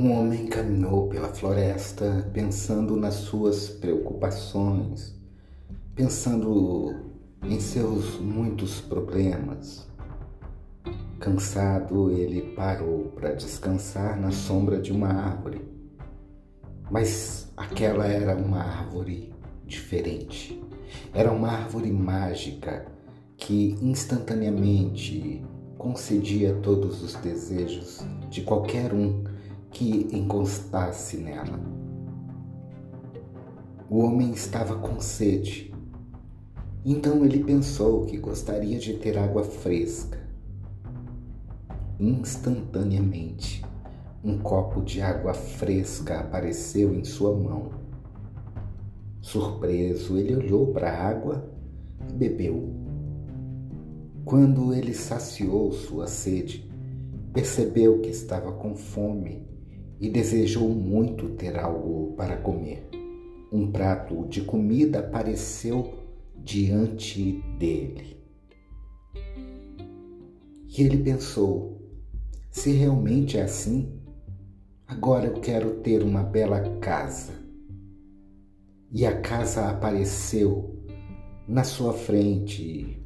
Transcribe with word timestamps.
Um 0.00 0.18
homem 0.18 0.46
caminhou 0.46 1.08
pela 1.08 1.28
floresta 1.28 2.26
pensando 2.32 2.96
nas 2.96 3.16
suas 3.16 3.68
preocupações, 3.68 5.14
pensando 5.94 7.12
em 7.42 7.60
seus 7.60 8.18
muitos 8.18 8.80
problemas. 8.80 9.86
Cansado, 11.18 12.10
ele 12.12 12.40
parou 12.56 13.12
para 13.14 13.34
descansar 13.34 14.18
na 14.18 14.30
sombra 14.30 14.80
de 14.80 14.90
uma 14.90 15.08
árvore. 15.08 15.68
Mas 16.90 17.52
aquela 17.54 18.06
era 18.06 18.34
uma 18.34 18.62
árvore 18.62 19.34
diferente. 19.66 20.58
Era 21.12 21.30
uma 21.30 21.48
árvore 21.48 21.92
mágica 21.92 22.86
que 23.36 23.76
instantaneamente 23.82 25.44
concedia 25.76 26.54
todos 26.62 27.02
os 27.02 27.16
desejos 27.16 28.02
de 28.30 28.40
qualquer 28.40 28.94
um 28.94 29.28
que 29.70 30.08
encostasse 30.12 31.16
nela. 31.16 31.58
O 33.88 33.98
homem 33.98 34.32
estava 34.32 34.76
com 34.76 35.00
sede, 35.00 35.74
então 36.84 37.24
ele 37.24 37.42
pensou 37.44 38.04
que 38.06 38.16
gostaria 38.16 38.78
de 38.78 38.94
ter 38.94 39.18
água 39.18 39.42
fresca. 39.42 40.18
Instantaneamente, 41.98 43.64
um 44.24 44.38
copo 44.38 44.80
de 44.80 45.02
água 45.02 45.34
fresca 45.34 46.20
apareceu 46.20 46.94
em 46.94 47.04
sua 47.04 47.36
mão. 47.36 47.70
Surpreso, 49.20 50.16
ele 50.16 50.36
olhou 50.36 50.68
para 50.68 50.90
a 50.90 51.08
água 51.08 51.50
e 52.08 52.12
bebeu. 52.12 52.72
Quando 54.24 54.72
ele 54.72 54.94
saciou 54.94 55.72
sua 55.72 56.06
sede, 56.06 56.70
percebeu 57.32 58.00
que 58.00 58.08
estava 58.08 58.52
com 58.52 58.74
fome 58.74 59.49
e 60.00 60.08
desejou 60.08 60.68
muito 60.70 61.28
ter 61.30 61.58
algo 61.58 62.14
para 62.16 62.38
comer. 62.38 62.88
Um 63.52 63.70
prato 63.70 64.26
de 64.28 64.40
comida 64.40 65.00
apareceu 65.00 65.94
diante 66.36 67.42
dele. 67.58 68.16
E 70.66 70.82
ele 70.82 70.98
pensou: 70.98 71.82
se 72.50 72.72
realmente 72.72 73.36
é 73.36 73.42
assim, 73.42 74.00
agora 74.86 75.26
eu 75.26 75.34
quero 75.40 75.74
ter 75.80 76.02
uma 76.02 76.22
bela 76.22 76.78
casa. 76.78 77.32
E 78.90 79.04
a 79.04 79.20
casa 79.20 79.68
apareceu 79.68 80.80
na 81.46 81.62
sua 81.62 81.92
frente 81.92 83.00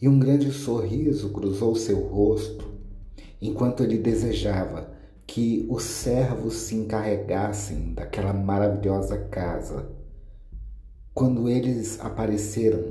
e 0.00 0.08
um 0.08 0.18
grande 0.18 0.52
sorriso 0.52 1.30
cruzou 1.30 1.74
seu 1.74 2.00
rosto 2.00 2.64
enquanto 3.40 3.82
ele 3.82 3.98
desejava 3.98 4.95
que 5.26 5.66
os 5.68 5.82
servos 5.82 6.54
se 6.54 6.74
encarregassem 6.76 7.92
daquela 7.92 8.32
maravilhosa 8.32 9.18
casa. 9.18 9.90
Quando 11.12 11.48
eles 11.48 11.98
apareceram, 12.00 12.82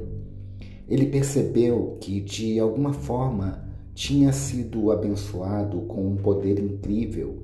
ele 0.87 1.07
percebeu 1.07 1.97
que 2.01 2.19
de 2.19 2.59
alguma 2.59 2.93
forma 2.93 3.63
tinha 3.93 4.31
sido 4.33 4.91
abençoado 4.91 5.81
com 5.81 6.05
um 6.05 6.17
poder 6.17 6.59
incrível 6.59 7.43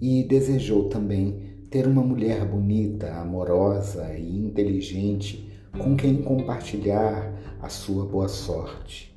e 0.00 0.24
desejou 0.24 0.88
também 0.88 1.50
ter 1.70 1.86
uma 1.86 2.02
mulher 2.02 2.44
bonita, 2.44 3.12
amorosa 3.14 4.14
e 4.14 4.38
inteligente 4.38 5.48
com 5.78 5.94
quem 5.94 6.22
compartilhar 6.22 7.58
a 7.60 7.68
sua 7.68 8.06
boa 8.06 8.28
sorte. 8.28 9.14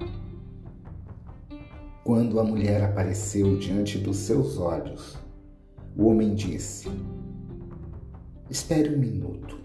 Quando 2.04 2.38
a 2.38 2.44
mulher 2.44 2.84
apareceu 2.84 3.58
diante 3.58 3.98
dos 3.98 4.18
seus 4.18 4.58
olhos, 4.58 5.18
o 5.96 6.08
homem 6.08 6.36
disse: 6.36 6.90
Espere 8.50 8.94
um 8.94 9.00
minuto. 9.00 9.58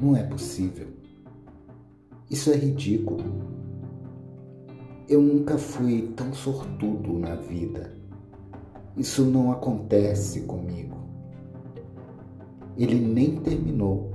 Não 0.00 0.14
é 0.14 0.22
possível. 0.22 0.86
Isso 2.30 2.52
é 2.52 2.56
ridículo. 2.56 3.24
Eu 5.08 5.20
nunca 5.20 5.58
fui 5.58 6.12
tão 6.14 6.32
sortudo 6.32 7.18
na 7.18 7.34
vida. 7.34 7.96
Isso 8.96 9.24
não 9.24 9.50
acontece 9.50 10.42
comigo. 10.42 10.98
Ele 12.78 12.94
nem 12.94 13.40
terminou 13.40 14.14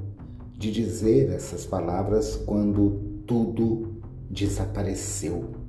de 0.58 0.72
dizer 0.72 1.32
essas 1.32 1.66
palavras 1.66 2.38
quando 2.38 3.22
tudo 3.28 4.02
desapareceu 4.30 5.65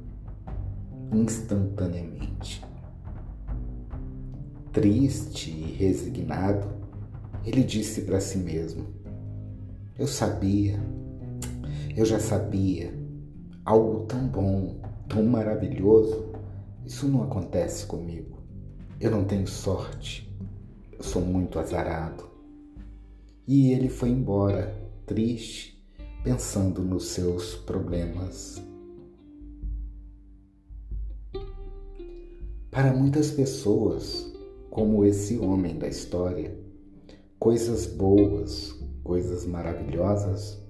instantaneamente. 1.13 2.65
Triste 4.73 5.51
e 5.51 5.73
resignado, 5.73 6.69
ele 7.45 7.63
disse 7.63 8.03
para 8.03 8.21
si 8.21 8.39
mesmo: 8.39 8.87
Eu 9.99 10.07
sabia, 10.07 10.79
eu 11.97 12.05
já 12.05 12.19
sabia, 12.19 12.93
algo 13.65 14.05
tão 14.07 14.27
bom, 14.29 14.81
tão 15.09 15.25
maravilhoso, 15.25 16.33
isso 16.85 17.09
não 17.09 17.23
acontece 17.23 17.87
comigo. 17.87 18.37
Eu 19.01 19.11
não 19.11 19.25
tenho 19.25 19.47
sorte, 19.47 20.31
eu 20.93 21.03
sou 21.03 21.23
muito 21.23 21.59
azarado. 21.59 22.25
E 23.47 23.71
ele 23.73 23.89
foi 23.89 24.11
embora, 24.11 24.75
triste, 25.07 25.83
pensando 26.25 26.83
nos 26.83 27.09
seus 27.09 27.55
problemas 27.55 28.61
Para 32.77 32.93
muitas 32.93 33.31
pessoas, 33.31 34.31
como 34.69 35.03
esse 35.03 35.39
homem 35.39 35.79
da 35.79 35.89
história, 35.89 36.55
coisas 37.39 37.87
boas, 37.87 38.79
coisas 39.03 39.47
maravilhosas 39.47 40.63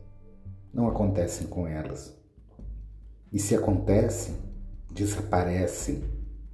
não 0.72 0.87
acontecem 0.87 1.49
com 1.49 1.67
elas. 1.67 2.17
E 3.33 3.41
se 3.41 3.56
acontecem, 3.56 4.37
desaparecem, 4.94 6.05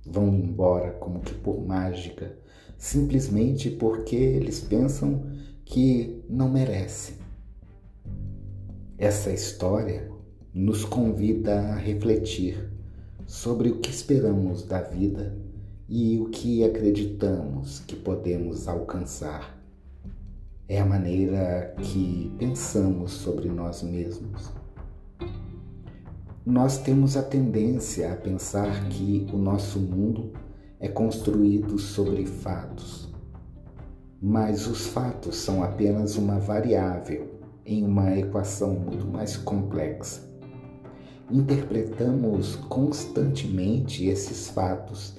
vão 0.07 0.29
embora 0.29 0.93
como 0.93 1.21
que 1.21 1.35
por 1.35 1.61
mágica, 1.61 2.35
simplesmente 2.79 3.69
porque 3.69 4.17
eles 4.17 4.59
pensam 4.59 5.23
que 5.67 6.25
não 6.31 6.49
merecem. 6.49 7.17
Essa 8.97 9.31
história 9.31 10.11
nos 10.55 10.83
convida 10.83 11.61
a 11.61 11.77
refletir 11.77 12.73
sobre 13.27 13.69
o 13.69 13.81
que 13.81 13.91
esperamos 13.91 14.63
da 14.63 14.81
vida 14.81 15.42
e 15.95 16.19
o 16.19 16.31
que 16.31 16.65
acreditamos 16.65 17.81
que 17.81 17.95
podemos 17.95 18.67
alcançar. 18.67 19.63
É 20.67 20.81
a 20.81 20.87
maneira 20.87 21.75
que 21.83 22.33
pensamos 22.39 23.11
sobre 23.11 23.51
nós 23.51 23.83
mesmos. 23.83 24.51
Nós 26.47 26.79
temos 26.79 27.15
a 27.15 27.23
tendência 27.23 28.11
a 28.11 28.17
pensar 28.17 28.89
que 28.89 29.27
o 29.35 29.37
nosso 29.37 29.79
mundo 29.79 30.33
é 30.81 30.89
construído 30.89 31.79
sobre 31.79 32.25
fatos, 32.25 33.13
mas 34.19 34.67
os 34.67 34.87
fatos 34.87 35.37
são 35.37 35.63
apenas 35.63 36.17
uma 36.17 36.39
variável 36.39 37.39
em 37.67 37.85
uma 37.85 38.17
equação 38.17 38.77
muito 38.77 39.07
mais 39.07 39.37
complexa 39.37 40.33
interpretamos 41.31 42.57
constantemente 42.57 44.05
esses 44.07 44.49
fatos 44.49 45.15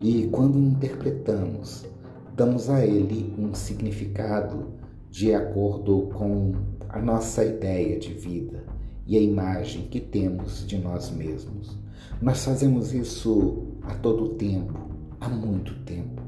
e, 0.00 0.26
quando 0.28 0.58
interpretamos, 0.58 1.86
damos 2.34 2.68
a 2.68 2.84
ele 2.84 3.34
um 3.38 3.54
significado 3.54 4.68
de 5.10 5.34
acordo 5.34 6.10
com 6.14 6.52
a 6.88 7.00
nossa 7.00 7.44
ideia 7.44 7.98
de 7.98 8.12
vida 8.12 8.64
e 9.06 9.16
a 9.16 9.20
imagem 9.20 9.82
que 9.82 10.00
temos 10.00 10.66
de 10.66 10.76
nós 10.76 11.10
mesmos. 11.10 11.78
Nós 12.20 12.44
fazemos 12.44 12.92
isso 12.92 13.78
a 13.82 13.94
todo 13.94 14.34
tempo, 14.34 14.78
há 15.20 15.28
muito 15.28 15.74
tempo, 15.84 16.22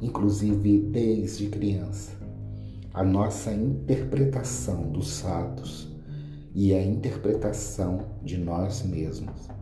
inclusive 0.00 0.78
desde 0.78 1.48
criança. 1.48 2.12
A 2.94 3.04
nossa 3.04 3.52
interpretação 3.52 4.90
dos 4.90 5.20
fatos 5.20 5.88
e 6.54 6.74
a 6.74 6.82
interpretação 6.82 8.06
de 8.22 8.38
nós 8.38 8.82
mesmos. 8.82 9.59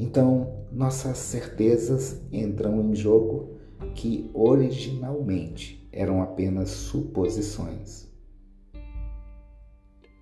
Então, 0.00 0.64
nossas 0.72 1.18
certezas 1.18 2.22
entram 2.32 2.80
em 2.80 2.94
jogo 2.94 3.58
que 3.94 4.30
originalmente 4.32 5.86
eram 5.92 6.22
apenas 6.22 6.70
suposições. 6.70 8.08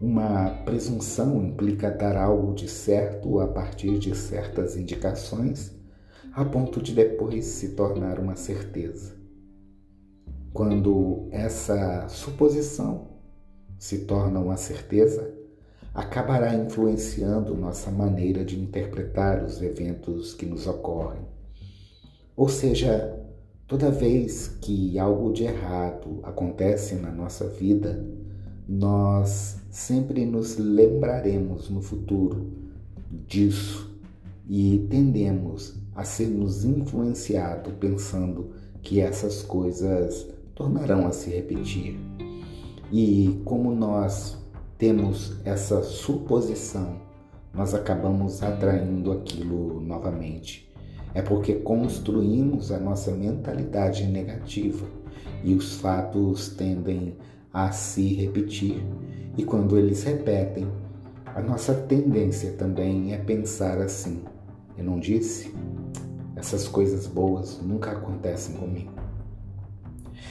Uma 0.01 0.51
presunção 0.65 1.45
implica 1.45 1.93
dar 1.93 2.17
algo 2.17 2.55
de 2.55 2.69
certo 2.69 3.39
a 3.39 3.47
partir 3.47 4.01
de 4.01 4.17
certas 4.17 4.77
indicações, 4.77 5.73
a 6.33 6.45
ponto 6.45 6.83
de 6.83 6.93
depois 6.93 7.45
se 7.45 7.77
tornar 7.77 8.19
uma 8.19 8.35
certeza. 8.35 9.15
Quando 10.53 11.29
essa 11.31 12.09
suposição 12.09 13.11
se 13.79 14.07
torna 14.07 14.41
uma 14.41 14.57
certeza, 14.57 15.38
acabará 15.95 16.55
influenciando 16.55 17.57
nossa 17.57 17.91
maneira 17.91 18.45
de 18.45 18.59
interpretar 18.59 19.45
os 19.45 19.61
eventos 19.63 20.35
que 20.35 20.47
nos 20.47 20.67
ocorrem. 20.67 21.23
Ou 22.37 22.49
seja, 22.49 23.19
Toda 23.69 23.91
vez 23.91 24.49
que 24.63 24.99
algo 24.99 25.31
de 25.31 25.45
errado 25.45 26.21
acontece 26.23 26.95
na 26.95 27.11
nossa 27.11 27.47
vida, 27.47 28.03
nós 28.67 29.59
sempre 29.71 30.25
nos 30.25 30.57
lembraremos 30.57 31.69
no 31.69 31.83
futuro 31.83 32.51
disso 33.27 33.95
e 34.49 34.87
tendemos 34.89 35.75
a 35.95 36.03
sermos 36.03 36.65
influenciados 36.65 37.75
pensando 37.75 38.53
que 38.81 39.01
essas 39.01 39.43
coisas 39.43 40.27
tornarão 40.55 41.07
a 41.07 41.11
se 41.11 41.29
repetir. 41.29 42.01
E 42.91 43.39
como 43.45 43.71
nós 43.71 44.39
temos 44.79 45.35
essa 45.45 45.83
suposição, 45.83 47.01
nós 47.53 47.75
acabamos 47.75 48.43
atraindo 48.43 49.11
aquilo 49.11 49.81
novamente. 49.81 50.73
É 51.13 51.21
porque 51.21 51.55
construímos 51.55 52.71
a 52.71 52.79
nossa 52.79 53.11
mentalidade 53.11 54.07
negativa 54.07 54.87
e 55.43 55.53
os 55.53 55.75
fatos 55.81 56.51
tendem 56.51 57.17
a 57.53 57.73
se 57.73 58.15
repetir. 58.15 58.81
E 59.37 59.43
quando 59.43 59.77
eles 59.77 60.05
repetem, 60.05 60.69
a 61.27 61.41
nossa 61.41 61.75
tendência 61.75 62.53
também 62.53 63.13
é 63.13 63.19
pensar 63.19 63.79
assim: 63.79 64.23
eu 64.77 64.85
não 64.85 65.01
disse? 65.01 65.53
Essas 66.37 66.69
coisas 66.69 67.09
boas 67.09 67.61
nunca 67.61 67.91
acontecem 67.91 68.55
comigo. 68.55 68.93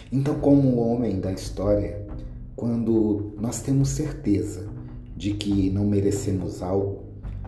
Então, 0.09 0.39
como 0.39 0.69
o 0.69 0.79
homem 0.79 1.19
da 1.19 1.33
história, 1.33 2.06
quando 2.57 3.35
nós 3.39 3.61
temos 3.61 3.89
certeza 3.89 4.67
de 5.15 5.35
que 5.35 5.69
não 5.69 5.85
merecemos 5.85 6.63
algo, 6.63 7.03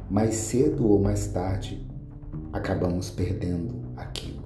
mais 0.07 0.35
cedo 0.35 0.87
ou 0.87 1.01
mais 1.01 1.25
tarde 1.25 1.83
acabamos 2.53 3.09
perdendo 3.09 3.81
aquilo. 3.97 4.43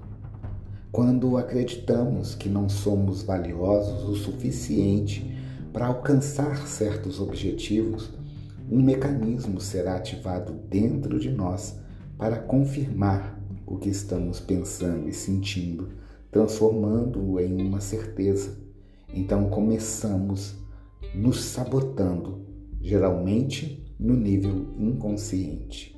Quando 0.90 1.36
acreditamos 1.36 2.34
que 2.34 2.48
não 2.48 2.70
somos 2.70 3.24
valiosos 3.24 4.08
o 4.08 4.16
suficiente 4.16 5.38
para 5.74 5.88
alcançar 5.88 6.66
certos 6.66 7.20
objetivos, 7.20 8.14
um 8.72 8.82
mecanismo 8.82 9.60
será 9.60 9.98
ativado 9.98 10.54
dentro 10.70 11.20
de 11.20 11.30
nós 11.30 11.76
para 12.18 12.38
confirmar 12.38 13.38
o 13.66 13.78
que 13.78 13.90
estamos 13.90 14.40
pensando 14.40 15.10
e 15.10 15.14
sentindo, 15.14 15.90
transformando-o 16.32 17.38
em 17.38 17.62
uma 17.62 17.82
certeza. 17.82 18.63
Então 19.14 19.50
começamos 19.50 20.56
nos 21.14 21.44
sabotando, 21.44 22.46
geralmente 22.82 23.94
no 24.00 24.16
nível 24.16 24.74
inconsciente. 24.78 25.96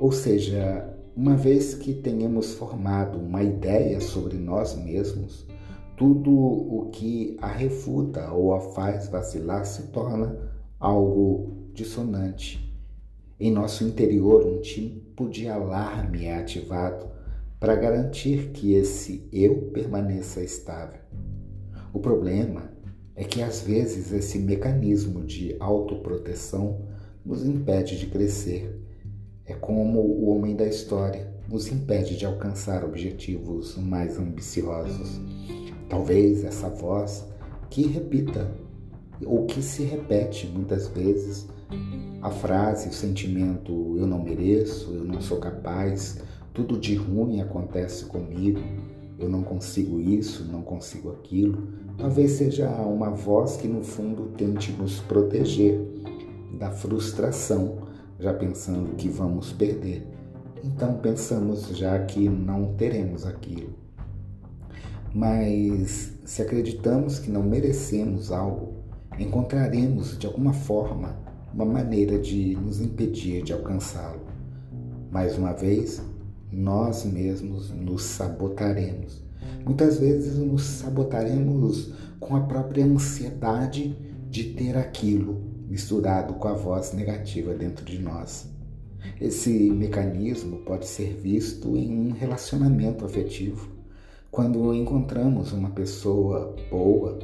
Ou 0.00 0.12
seja, 0.12 0.92
uma 1.16 1.36
vez 1.36 1.74
que 1.74 1.94
tenhamos 1.94 2.54
formado 2.54 3.18
uma 3.18 3.42
ideia 3.42 4.00
sobre 4.00 4.36
nós 4.36 4.76
mesmos, 4.76 5.46
tudo 5.96 6.30
o 6.30 6.90
que 6.92 7.36
a 7.40 7.46
refuta 7.46 8.30
ou 8.30 8.52
a 8.52 8.60
faz 8.60 9.08
vacilar 9.08 9.64
se 9.64 9.84
torna 9.84 10.38
algo 10.78 11.70
dissonante. 11.72 12.66
Em 13.38 13.50
nosso 13.50 13.84
interior, 13.84 14.46
um 14.46 14.60
tipo 14.60 15.28
de 15.28 15.48
alarme 15.48 16.26
é 16.26 16.36
ativado 16.36 17.06
para 17.58 17.74
garantir 17.74 18.50
que 18.52 18.74
esse 18.74 19.26
eu 19.32 19.70
permaneça 19.72 20.42
estável. 20.42 21.00
O 21.96 21.98
problema 21.98 22.70
é 23.14 23.24
que 23.24 23.40
às 23.40 23.62
vezes 23.62 24.12
esse 24.12 24.38
mecanismo 24.38 25.24
de 25.24 25.56
autoproteção 25.58 26.82
nos 27.24 27.42
impede 27.46 27.98
de 27.98 28.04
crescer. 28.08 28.78
É 29.46 29.54
como 29.54 30.00
o 30.00 30.28
homem 30.28 30.54
da 30.54 30.66
história 30.66 31.26
nos 31.48 31.72
impede 31.72 32.18
de 32.18 32.26
alcançar 32.26 32.84
objetivos 32.84 33.78
mais 33.78 34.18
ambiciosos. 34.18 35.18
Talvez 35.88 36.44
essa 36.44 36.68
voz 36.68 37.26
que 37.70 37.86
repita 37.86 38.46
ou 39.24 39.46
que 39.46 39.62
se 39.62 39.82
repete 39.82 40.46
muitas 40.48 40.88
vezes 40.88 41.48
a 42.20 42.28
frase, 42.30 42.90
o 42.90 42.92
sentimento 42.92 43.96
eu 43.96 44.06
não 44.06 44.22
mereço, 44.22 44.92
eu 44.92 45.02
não 45.02 45.22
sou 45.22 45.38
capaz, 45.38 46.22
tudo 46.52 46.78
de 46.78 46.94
ruim 46.94 47.40
acontece 47.40 48.04
comigo, 48.04 48.60
eu 49.18 49.28
não 49.28 49.42
consigo 49.42 49.98
isso, 50.00 50.44
não 50.44 50.62
consigo 50.62 51.10
aquilo, 51.10 51.68
talvez 51.96 52.32
seja 52.32 52.68
uma 52.68 53.10
voz 53.10 53.56
que 53.56 53.66
no 53.66 53.82
fundo 53.82 54.30
tente 54.36 54.72
nos 54.72 55.00
proteger 55.00 55.80
da 56.58 56.70
frustração, 56.70 57.78
já 58.18 58.32
pensando 58.32 58.94
que 58.96 59.08
vamos 59.08 59.52
perder. 59.52 60.06
Então 60.62 60.98
pensamos 60.98 61.68
já 61.76 61.98
que 62.04 62.28
não 62.28 62.74
teremos 62.74 63.24
aquilo. 63.26 63.74
Mas 65.14 66.12
se 66.24 66.42
acreditamos 66.42 67.18
que 67.18 67.30
não 67.30 67.42
merecemos 67.42 68.30
algo, 68.30 68.74
encontraremos 69.18 70.18
de 70.18 70.26
alguma 70.26 70.52
forma 70.52 71.16
uma 71.54 71.64
maneira 71.64 72.18
de 72.18 72.54
nos 72.56 72.80
impedir 72.80 73.42
de 73.42 73.52
alcançá-lo. 73.52 74.20
Mais 75.10 75.38
uma 75.38 75.52
vez, 75.52 76.02
nós 76.56 77.04
mesmos 77.04 77.70
nos 77.70 78.02
sabotaremos. 78.02 79.22
Muitas 79.62 79.98
vezes 79.98 80.38
nos 80.38 80.62
sabotaremos 80.62 81.92
com 82.18 82.34
a 82.34 82.40
própria 82.40 82.84
ansiedade 82.84 83.94
de 84.30 84.44
ter 84.54 84.74
aquilo 84.76 85.42
misturado 85.68 86.34
com 86.34 86.48
a 86.48 86.54
voz 86.54 86.94
negativa 86.94 87.52
dentro 87.52 87.84
de 87.84 87.98
nós. 87.98 88.50
Esse 89.20 89.70
mecanismo 89.70 90.58
pode 90.58 90.86
ser 90.86 91.14
visto 91.14 91.76
em 91.76 91.94
um 91.94 92.12
relacionamento 92.12 93.04
afetivo. 93.04 93.68
Quando 94.30 94.72
encontramos 94.74 95.52
uma 95.52 95.70
pessoa 95.70 96.56
boa, 96.70 97.18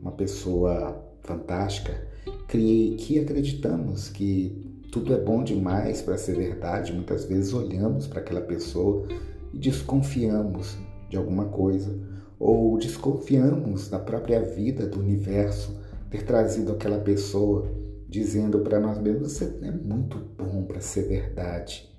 uma 0.00 0.12
pessoa 0.12 1.02
fantástica, 1.22 2.06
que 2.48 3.18
acreditamos 3.18 4.10
que 4.10 4.73
tudo 4.94 5.12
é 5.12 5.18
bom 5.18 5.42
demais 5.42 6.00
para 6.00 6.16
ser 6.16 6.36
verdade, 6.36 6.92
muitas 6.92 7.24
vezes 7.24 7.52
olhamos 7.52 8.06
para 8.06 8.20
aquela 8.20 8.40
pessoa 8.40 9.08
e 9.52 9.58
desconfiamos 9.58 10.78
de 11.10 11.16
alguma 11.16 11.46
coisa, 11.46 11.98
ou 12.38 12.78
desconfiamos 12.78 13.88
da 13.88 13.98
própria 13.98 14.40
vida, 14.40 14.86
do 14.86 15.00
universo, 15.00 15.76
ter 16.08 16.24
trazido 16.24 16.70
aquela 16.70 16.98
pessoa 16.98 17.68
dizendo 18.08 18.60
para 18.60 18.78
nós 18.78 18.96
mesmos: 19.00 19.32
você 19.32 19.58
é 19.62 19.70
muito 19.72 20.16
bom 20.38 20.62
para 20.62 20.80
ser 20.80 21.08
verdade. 21.08 21.92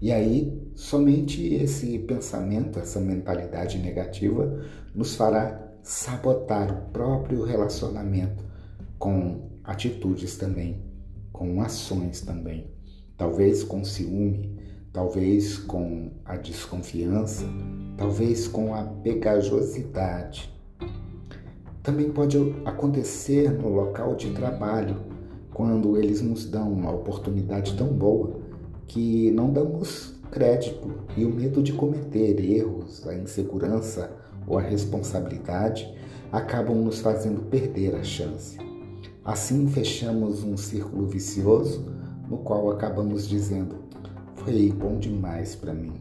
E 0.00 0.12
aí, 0.12 0.62
somente 0.76 1.44
esse 1.54 1.98
pensamento, 1.98 2.78
essa 2.78 3.00
mentalidade 3.00 3.78
negativa, 3.78 4.62
nos 4.94 5.16
fará 5.16 5.72
sabotar 5.82 6.72
o 6.72 6.92
próprio 6.92 7.42
relacionamento 7.42 8.44
com 8.96 9.48
atitudes 9.64 10.36
também, 10.36 10.87
com 11.38 11.62
ações 11.62 12.20
também. 12.20 12.66
Talvez 13.16 13.62
com 13.62 13.84
ciúme, 13.84 14.58
talvez 14.92 15.56
com 15.56 16.10
a 16.24 16.36
desconfiança, 16.36 17.44
talvez 17.96 18.48
com 18.48 18.74
a 18.74 18.82
pegajosidade. 18.82 20.52
Também 21.82 22.10
pode 22.10 22.36
acontecer 22.64 23.52
no 23.52 23.68
local 23.68 24.16
de 24.16 24.32
trabalho, 24.32 24.96
quando 25.54 25.96
eles 25.96 26.20
nos 26.20 26.44
dão 26.44 26.70
uma 26.72 26.92
oportunidade 26.92 27.76
tão 27.76 27.88
boa 27.88 28.40
que 28.86 29.30
não 29.30 29.52
damos 29.52 30.14
crédito 30.30 31.04
e 31.16 31.24
o 31.24 31.34
medo 31.34 31.62
de 31.62 31.72
cometer 31.72 32.38
erros, 32.40 33.06
a 33.06 33.14
insegurança 33.14 34.10
ou 34.46 34.58
a 34.58 34.62
responsabilidade 34.62 35.92
acabam 36.30 36.76
nos 36.76 37.00
fazendo 37.00 37.42
perder 37.42 37.94
a 37.94 38.04
chance. 38.04 38.67
Assim 39.28 39.68
fechamos 39.68 40.42
um 40.42 40.56
círculo 40.56 41.06
vicioso 41.06 41.84
no 42.30 42.38
qual 42.38 42.70
acabamos 42.70 43.28
dizendo: 43.28 43.74
foi 44.36 44.72
bom 44.72 44.98
demais 44.98 45.54
para 45.54 45.74
mim. 45.74 45.92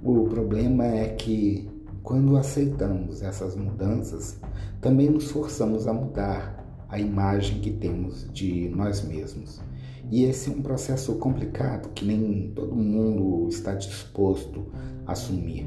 O 0.00 0.28
problema 0.28 0.84
é 0.84 1.08
que 1.08 1.68
quando 2.04 2.36
aceitamos 2.36 3.22
essas 3.22 3.56
mudanças, 3.56 4.38
também 4.80 5.10
nos 5.10 5.32
forçamos 5.32 5.88
a 5.88 5.92
mudar 5.92 6.64
a 6.88 6.96
imagem 7.00 7.58
que 7.58 7.72
temos 7.72 8.32
de 8.32 8.68
nós 8.68 9.02
mesmos. 9.02 9.60
E 10.08 10.22
esse 10.22 10.48
é 10.48 10.52
um 10.52 10.62
processo 10.62 11.16
complicado 11.16 11.88
que 11.92 12.04
nem 12.04 12.52
todo 12.54 12.76
mundo 12.76 13.48
está 13.48 13.74
disposto 13.74 14.64
a 15.04 15.10
assumir. 15.10 15.66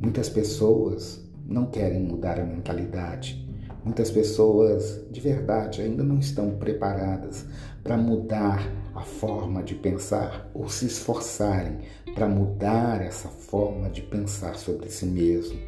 Muitas 0.00 0.30
pessoas 0.30 1.30
não 1.46 1.66
querem 1.66 2.02
mudar 2.04 2.40
a 2.40 2.46
mentalidade, 2.46 3.46
Muitas 3.88 4.10
pessoas 4.10 5.00
de 5.10 5.18
verdade 5.18 5.80
ainda 5.80 6.04
não 6.04 6.18
estão 6.18 6.58
preparadas 6.58 7.46
para 7.82 7.96
mudar 7.96 8.70
a 8.94 9.00
forma 9.00 9.62
de 9.62 9.74
pensar 9.74 10.50
ou 10.52 10.68
se 10.68 10.84
esforçarem 10.84 11.78
para 12.14 12.28
mudar 12.28 13.00
essa 13.00 13.30
forma 13.30 13.88
de 13.88 14.02
pensar 14.02 14.56
sobre 14.56 14.90
si 14.90 15.06
mesmo. 15.06 15.58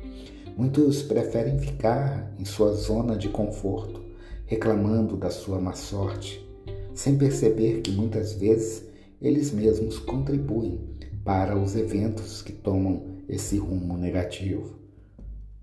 Muitos 0.54 1.02
preferem 1.02 1.58
ficar 1.58 2.30
em 2.38 2.44
sua 2.44 2.74
zona 2.74 3.16
de 3.16 3.30
conforto, 3.30 4.04
reclamando 4.44 5.16
da 5.16 5.30
sua 5.30 5.58
má 5.58 5.72
sorte, 5.72 6.46
sem 6.94 7.16
perceber 7.16 7.80
que 7.80 7.90
muitas 7.90 8.34
vezes 8.34 8.84
eles 9.18 9.50
mesmos 9.50 9.98
contribuem 9.98 10.78
para 11.24 11.58
os 11.58 11.74
eventos 11.74 12.42
que 12.42 12.52
tomam 12.52 13.02
esse 13.26 13.56
rumo 13.56 13.96
negativo. 13.96 14.78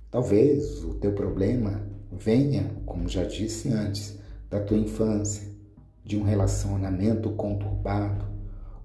Talvez 0.10 0.84
o 0.84 0.96
teu 0.96 1.12
problema 1.12 1.97
venha, 2.12 2.72
como 2.86 3.08
já 3.08 3.24
disse 3.24 3.70
antes, 3.70 4.18
da 4.50 4.60
tua 4.60 4.78
infância, 4.78 5.48
de 6.04 6.18
um 6.18 6.24
relacionamento 6.24 7.30
conturbado, 7.32 8.26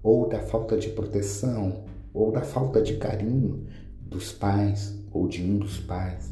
ou 0.01 0.27
da 0.27 0.39
falta 0.39 0.77
de 0.77 0.89
proteção, 0.89 1.85
ou 2.13 2.31
da 2.31 2.41
falta 2.41 2.81
de 2.81 2.97
carinho 2.97 3.65
dos 4.01 4.31
pais 4.31 4.95
ou 5.11 5.27
de 5.27 5.41
um 5.41 5.57
dos 5.57 5.79
pais. 5.79 6.31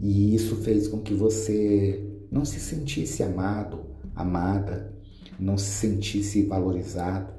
E 0.00 0.34
isso 0.34 0.56
fez 0.56 0.86
com 0.86 1.00
que 1.00 1.12
você 1.12 2.02
não 2.30 2.44
se 2.44 2.60
sentisse 2.60 3.22
amado, 3.22 3.86
amada, 4.14 4.94
não 5.38 5.58
se 5.58 5.70
sentisse 5.70 6.44
valorizado. 6.44 7.32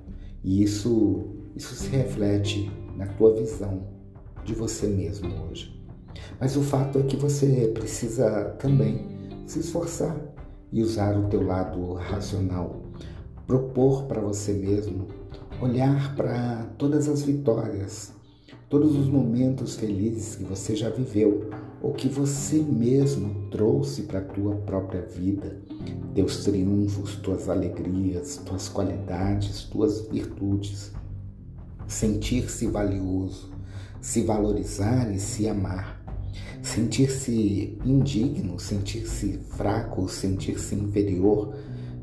E 0.43 0.61
isso, 0.61 1.35
isso 1.55 1.73
se 1.75 1.87
reflete 1.89 2.69
na 2.95 3.07
tua 3.07 3.33
visão 3.35 3.87
de 4.43 4.53
você 4.53 4.87
mesmo 4.87 5.29
hoje. 5.45 5.78
Mas 6.39 6.55
o 6.55 6.61
fato 6.61 6.99
é 6.99 7.03
que 7.03 7.17
você 7.17 7.71
precisa 7.73 8.55
também 8.59 9.05
se 9.45 9.59
esforçar 9.59 10.15
e 10.71 10.81
usar 10.81 11.17
o 11.17 11.27
teu 11.27 11.43
lado 11.43 11.93
racional, 11.93 12.81
propor 13.47 14.03
para 14.03 14.21
você 14.21 14.53
mesmo, 14.53 15.07
olhar 15.61 16.15
para 16.15 16.67
todas 16.77 17.09
as 17.09 17.23
vitórias, 17.23 18.13
todos 18.69 18.95
os 18.95 19.07
momentos 19.07 19.75
felizes 19.75 20.35
que 20.35 20.43
você 20.43 20.75
já 20.75 20.89
viveu 20.89 21.49
ou 21.81 21.93
que 21.93 22.07
você 22.07 22.59
mesmo 22.59 23.49
trouxe 23.49 24.03
para 24.03 24.19
a 24.19 24.23
tua 24.23 24.55
própria 24.57 25.01
vida, 25.01 25.57
teus 26.13 26.43
triunfos, 26.43 27.15
tuas 27.15 27.49
alegrias, 27.49 28.37
tuas 28.45 28.69
qualidades, 28.69 29.63
tuas 29.63 30.07
virtudes. 30.07 30.91
Sentir-se 31.87 32.67
valioso, 32.67 33.49
se 33.99 34.21
valorizar 34.23 35.11
e 35.11 35.19
se 35.19 35.47
amar 35.47 35.98
Sentir-se 36.61 37.77
indigno, 37.85 38.59
sentir-se 38.59 39.39
fraco, 39.49 40.09
sentir-se 40.09 40.75
inferior 40.75 41.55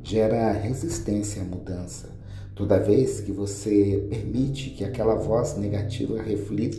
gera 0.03 0.53
resistência 0.53 1.43
à 1.43 1.45
mudança. 1.45 2.17
Toda 2.55 2.79
vez 2.79 3.21
que 3.21 3.33
você 3.33 4.07
permite 4.09 4.71
que 4.71 4.85
aquela 4.85 5.15
voz 5.15 5.57
negativa 5.57 6.23
reflita, 6.23 6.79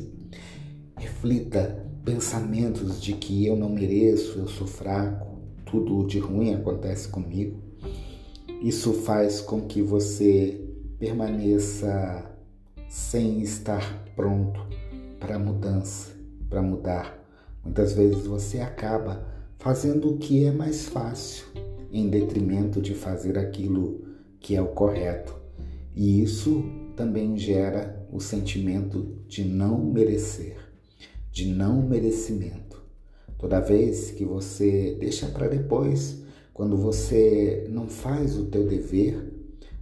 reflita 0.97 1.85
pensamentos 2.03 3.01
de 3.01 3.13
que 3.13 3.45
eu 3.45 3.55
não 3.55 3.69
mereço, 3.69 4.39
eu 4.39 4.47
sou 4.47 4.65
fraco, 4.65 5.37
tudo 5.65 6.07
de 6.07 6.19
ruim 6.19 6.55
acontece 6.55 7.09
comigo, 7.09 7.59
isso 8.61 8.93
faz 8.93 9.39
com 9.41 9.61
que 9.61 9.81
você 9.81 10.59
permaneça 10.97 12.25
sem 12.89 13.41
estar 13.41 14.05
pronto 14.15 14.59
para 15.19 15.35
a 15.35 15.39
mudança, 15.39 16.11
para 16.49 16.61
mudar. 16.61 17.16
Muitas 17.67 17.91
vezes 17.91 18.25
você 18.25 18.61
acaba 18.61 19.27
fazendo 19.59 20.13
o 20.13 20.17
que 20.17 20.45
é 20.45 20.51
mais 20.53 20.87
fácil, 20.87 21.45
em 21.91 22.09
detrimento 22.09 22.81
de 22.81 22.93
fazer 22.93 23.37
aquilo 23.37 24.05
que 24.39 24.55
é 24.55 24.61
o 24.61 24.67
correto. 24.67 25.35
E 25.93 26.23
isso 26.23 26.63
também 26.95 27.37
gera 27.37 28.07
o 28.09 28.21
sentimento 28.21 29.17
de 29.27 29.43
não 29.43 29.83
merecer, 29.83 30.55
de 31.29 31.45
não 31.47 31.81
merecimento. 31.81 32.81
Toda 33.37 33.59
vez 33.59 34.11
que 34.11 34.23
você 34.23 34.95
deixa 34.97 35.27
para 35.27 35.49
depois, 35.49 36.23
quando 36.53 36.77
você 36.77 37.67
não 37.69 37.89
faz 37.89 38.37
o 38.37 38.45
teu 38.45 38.65
dever, 38.65 39.33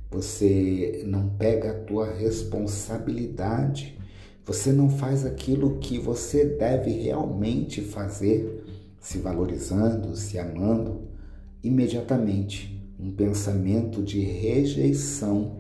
você 0.10 1.04
não 1.06 1.30
pega 1.30 1.70
a 1.70 1.80
tua 1.82 2.12
responsabilidade 2.12 3.95
você 4.46 4.72
não 4.72 4.90
faz 4.90 5.26
aquilo 5.26 5.80
que 5.80 5.98
você 5.98 6.46
deve 6.46 6.92
realmente 6.92 7.82
fazer, 7.82 8.64
se 9.00 9.18
valorizando, 9.18 10.16
se 10.16 10.38
amando, 10.38 11.02
imediatamente 11.64 12.80
um 13.00 13.12
pensamento 13.12 14.04
de 14.04 14.20
rejeição, 14.20 15.58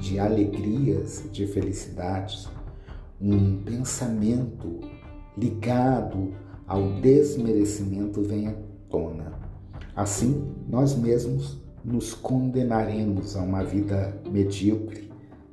de 0.00 0.18
alegrias, 0.18 1.24
de 1.32 1.46
felicidades, 1.46 2.48
um 3.20 3.62
pensamento 3.62 4.80
ligado 5.36 6.34
ao 6.66 7.00
desmerecimento 7.00 8.20
vem 8.22 8.48
à 8.48 8.54
tona. 8.90 9.32
Assim, 9.94 10.52
nós 10.68 10.94
mesmos 10.94 11.58
nos 11.84 12.12
condenaremos 12.12 13.36
a 13.36 13.42
uma 13.42 13.62
vida 13.62 14.20
medíocre, 14.30 15.05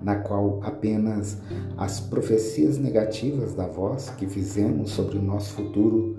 na 0.04 0.18
qual 0.18 0.60
apenas 0.64 1.42
as 1.78 2.00
profecias 2.00 2.78
negativas 2.78 3.54
da 3.54 3.66
voz 3.66 4.10
que 4.12 4.28
fizemos 4.28 4.92
sobre 4.92 5.18
o 5.18 5.22
nosso 5.22 5.54
futuro 5.54 6.18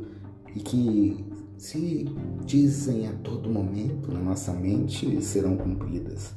e 0.55 0.61
que 0.61 1.25
se 1.59 2.07
dizem 2.45 3.07
a 3.07 3.13
todo 3.13 3.51
momento 3.51 4.11
na 4.13 4.21
nossa 4.21 4.53
mente 4.53 5.21
serão 5.23 5.57
cumpridas. 5.57 6.35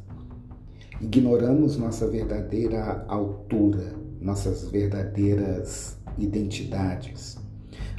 Ignoramos 1.01 1.77
nossa 1.77 2.07
verdadeira 2.07 3.05
altura, 3.07 3.93
nossas 4.19 4.69
verdadeiras 4.69 5.97
identidades. 6.17 7.37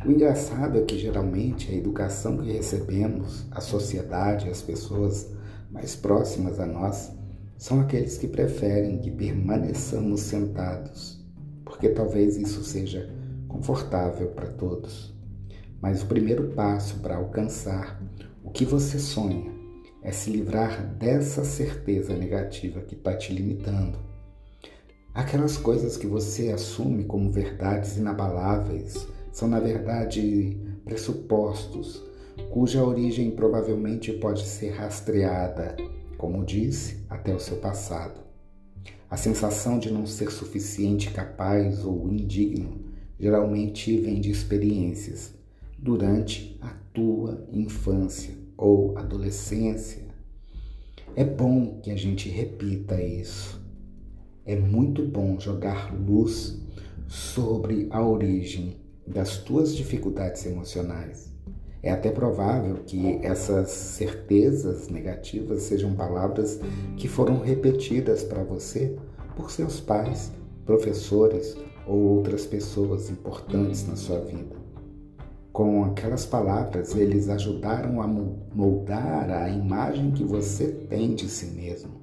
O 0.04 0.10
engraçado 0.10 0.78
é 0.78 0.82
que 0.82 0.98
geralmente 0.98 1.70
a 1.70 1.74
educação 1.74 2.38
que 2.38 2.52
recebemos, 2.52 3.46
a 3.50 3.60
sociedade, 3.60 4.48
as 4.48 4.62
pessoas 4.62 5.28
mais 5.70 5.94
próximas 5.94 6.58
a 6.58 6.66
nós, 6.66 7.12
são 7.58 7.80
aqueles 7.80 8.16
que 8.16 8.28
preferem 8.28 8.98
que 8.98 9.10
permaneçamos 9.10 10.20
sentados, 10.20 11.20
porque 11.64 11.88
talvez 11.88 12.36
isso 12.36 12.62
seja 12.62 13.12
confortável 13.48 14.28
para 14.28 14.46
todos. 14.46 15.12
Mas 15.82 16.02
o 16.02 16.06
primeiro 16.06 16.52
passo 16.54 17.00
para 17.00 17.16
alcançar 17.16 18.00
o 18.44 18.50
que 18.50 18.64
você 18.64 19.00
sonha 19.00 19.52
é 20.02 20.12
se 20.12 20.30
livrar 20.30 20.86
dessa 20.94 21.44
certeza 21.44 22.16
negativa 22.16 22.80
que 22.80 22.94
está 22.94 23.16
te 23.16 23.32
limitando. 23.32 23.98
Aquelas 25.12 25.56
coisas 25.56 25.96
que 25.96 26.06
você 26.06 26.52
assume 26.52 27.04
como 27.04 27.32
verdades 27.32 27.96
inabaláveis 27.96 29.04
são, 29.32 29.48
na 29.48 29.58
verdade, 29.58 30.56
pressupostos 30.84 32.06
cuja 32.50 32.84
origem 32.84 33.32
provavelmente 33.32 34.12
pode 34.12 34.44
ser 34.46 34.70
rastreada 34.70 35.76
como 36.18 36.44
disse, 36.44 37.04
até 37.08 37.32
o 37.32 37.38
seu 37.38 37.56
passado. 37.58 38.20
A 39.08 39.16
sensação 39.16 39.78
de 39.78 39.90
não 39.90 40.04
ser 40.04 40.30
suficiente, 40.30 41.10
capaz 41.10 41.84
ou 41.84 42.12
indigno 42.12 42.84
geralmente 43.18 43.96
vem 43.98 44.20
de 44.20 44.30
experiências 44.30 45.32
durante 45.78 46.58
a 46.60 46.68
tua 46.92 47.46
infância 47.52 48.34
ou 48.56 48.98
adolescência. 48.98 50.02
É 51.16 51.24
bom 51.24 51.80
que 51.80 51.90
a 51.90 51.96
gente 51.96 52.28
repita 52.28 53.00
isso. 53.00 53.60
É 54.44 54.56
muito 54.56 55.04
bom 55.04 55.38
jogar 55.38 55.94
luz 55.94 56.60
sobre 57.06 57.86
a 57.90 58.04
origem 58.04 58.76
das 59.06 59.38
tuas 59.38 59.74
dificuldades 59.74 60.44
emocionais 60.44 61.37
é 61.88 61.90
até 61.90 62.10
provável 62.10 62.76
que 62.86 63.18
essas 63.22 63.70
certezas 63.70 64.88
negativas 64.88 65.62
sejam 65.62 65.94
palavras 65.94 66.60
que 66.96 67.08
foram 67.08 67.40
repetidas 67.40 68.22
para 68.22 68.44
você 68.44 68.94
por 69.34 69.50
seus 69.50 69.80
pais, 69.80 70.30
professores 70.66 71.56
ou 71.86 71.98
outras 71.98 72.44
pessoas 72.44 73.08
importantes 73.08 73.88
na 73.88 73.96
sua 73.96 74.20
vida. 74.20 74.54
Com 75.50 75.82
aquelas 75.84 76.26
palavras, 76.26 76.94
eles 76.94 77.30
ajudaram 77.30 78.02
a 78.02 78.06
moldar 78.06 79.30
a 79.30 79.48
imagem 79.48 80.10
que 80.10 80.22
você 80.22 80.68
tem 80.68 81.14
de 81.14 81.26
si 81.26 81.46
mesmo. 81.46 82.02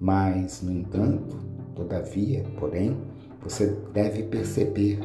Mas, 0.00 0.62
no 0.62 0.72
entanto, 0.72 1.36
todavia, 1.74 2.44
porém, 2.58 2.98
você 3.40 3.68
deve 3.94 4.24
perceber 4.24 4.98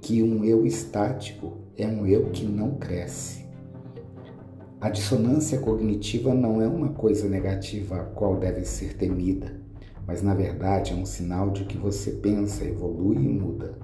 que 0.00 0.22
um 0.22 0.44
eu 0.44 0.64
estático 0.64 1.58
é 1.76 1.86
um 1.86 2.06
eu 2.06 2.30
que 2.30 2.44
não 2.44 2.76
cresce. 2.76 3.39
A 4.80 4.88
dissonância 4.88 5.58
cognitiva 5.58 6.32
não 6.32 6.62
é 6.62 6.66
uma 6.66 6.88
coisa 6.88 7.28
negativa 7.28 8.00
a 8.00 8.04
qual 8.04 8.38
deve 8.38 8.64
ser 8.64 8.96
temida, 8.96 9.52
mas 10.06 10.22
na 10.22 10.32
verdade 10.32 10.94
é 10.94 10.96
um 10.96 11.04
sinal 11.04 11.50
de 11.50 11.66
que 11.66 11.76
você 11.76 12.12
pensa, 12.12 12.64
evolui 12.64 13.16
e 13.16 13.28
muda. 13.28 13.74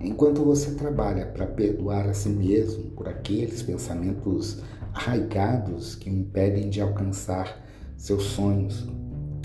Enquanto 0.00 0.42
você 0.42 0.76
trabalha 0.76 1.26
para 1.26 1.46
perdoar 1.46 2.08
a 2.08 2.14
si 2.14 2.30
mesmo 2.30 2.84
por 2.92 3.06
aqueles 3.06 3.62
pensamentos 3.62 4.62
arraigados 4.94 5.94
que 5.94 6.08
o 6.08 6.12
impedem 6.14 6.70
de 6.70 6.80
alcançar 6.80 7.62
seus 7.94 8.22
sonhos, 8.22 8.88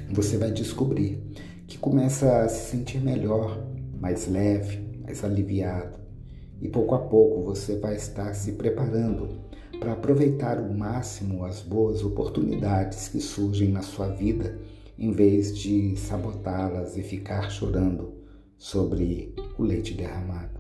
você 0.10 0.38
vai 0.38 0.50
descobrir 0.50 1.22
que 1.68 1.78
começa 1.78 2.44
a 2.44 2.48
se 2.48 2.72
sentir 2.72 3.02
melhor, 3.02 3.62
mais 4.00 4.30
leve, 4.30 4.80
mais 5.04 5.26
aliviado 5.26 6.00
e 6.62 6.70
pouco 6.70 6.96
a 6.96 7.00
pouco 7.00 7.44
você 7.44 7.78
vai 7.78 7.98
estar 7.98 8.34
se 8.34 8.54
preparando 8.54 9.49
para 9.80 9.94
aproveitar 9.94 10.60
o 10.60 10.74
máximo 10.78 11.46
as 11.46 11.62
boas 11.62 12.04
oportunidades 12.04 13.08
que 13.08 13.20
surgem 13.20 13.70
na 13.70 13.82
sua 13.82 14.10
vida, 14.10 14.60
em 14.98 15.12
vez 15.12 15.58
de 15.58 15.96
sabotá-las 15.96 16.98
e 16.98 17.02
ficar 17.02 17.50
chorando 17.50 18.14
sobre 18.58 19.34
o 19.58 19.64
leite 19.64 19.94
derramado. 19.94 20.59